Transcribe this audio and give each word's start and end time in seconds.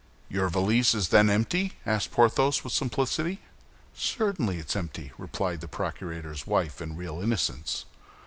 "Your 0.29 0.49
valise 0.49 0.95
is 0.95 1.09
then 1.09 1.29
empty?" 1.29 1.73
asked 1.85 2.09
Porthos, 2.11 2.63
with 2.63 2.73
simplicity. 2.73 3.37
"Certainly 3.93 4.57
it 4.57 4.69
is 4.71 4.75
empty," 4.75 5.11
replied 5.15 5.61
the 5.61 5.67
procurator's 5.67 6.47
wife, 6.47 6.81
in 6.81 6.95
real 6.95 7.21
innocence. 7.21 7.85